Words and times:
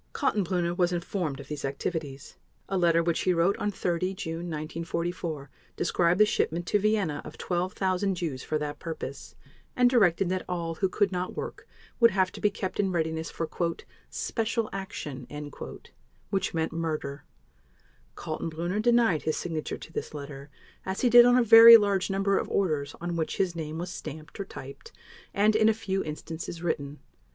Kaltenbrunner 0.13 0.75
was 0.75 0.91
informed 0.91 1.39
of 1.39 1.47
these 1.47 1.63
activities. 1.63 2.35
A 2.67 2.75
letter 2.75 3.03
which 3.03 3.19
he 3.19 3.35
wrote 3.35 3.55
on 3.57 3.69
30 3.69 4.15
June 4.15 4.49
1944 4.49 5.51
described 5.75 6.19
the 6.19 6.25
shipment 6.25 6.65
to 6.65 6.79
Vienna 6.79 7.21
of 7.23 7.37
12,000 7.37 8.15
Jews 8.15 8.41
for 8.41 8.57
that 8.57 8.79
purpose, 8.79 9.35
and 9.75 9.91
directed 9.91 10.27
that 10.29 10.43
all 10.49 10.73
who 10.73 10.89
could 10.89 11.11
not 11.11 11.37
work 11.37 11.67
would 11.99 12.09
have 12.09 12.31
to 12.31 12.41
be 12.41 12.49
kept 12.49 12.79
in 12.79 12.91
readiness 12.91 13.29
for 13.29 13.47
"special 14.09 14.69
action," 14.73 15.27
which 16.31 16.53
meant 16.55 16.71
murder. 16.73 17.23
Kaltenbrunner 18.15 18.81
denied 18.81 19.21
his 19.21 19.37
signature 19.37 19.77
to 19.77 19.93
this 19.93 20.15
letter, 20.15 20.49
as 20.83 21.01
he 21.01 21.11
did 21.11 21.25
on 21.25 21.37
a 21.37 21.43
very 21.43 21.77
large 21.77 22.09
number 22.09 22.39
of 22.39 22.49
orders 22.49 22.95
on 22.99 23.15
which 23.15 23.37
his 23.37 23.55
name 23.55 23.77
was 23.77 23.91
stamped 23.93 24.39
or 24.39 24.45
typed, 24.45 24.91
and, 25.31 25.55
in 25.55 25.69
a 25.69 25.75
few 25.75 26.03
instances, 26.03 26.63
written. 26.63 26.97